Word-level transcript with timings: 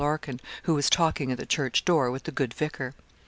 Larkin, 0.01 0.39
who 0.63 0.73
was 0.73 0.89
talking 0.89 1.31
at 1.31 1.37
the 1.37 1.45
church 1.45 1.85
door 1.85 2.09
with 2.09 2.23
the 2.23 2.31
good 2.31 2.55
vicar. 2.55 2.95